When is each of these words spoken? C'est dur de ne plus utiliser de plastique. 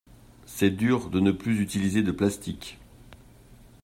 C'est 0.47 0.71
dur 0.71 1.11
de 1.11 1.19
ne 1.19 1.31
plus 1.31 1.59
utiliser 1.61 2.01
de 2.01 2.11
plastique. 2.11 2.79